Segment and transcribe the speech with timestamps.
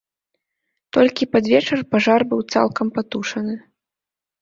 [0.97, 3.53] Толькі пад вечар пажар быў цалкам патушаны.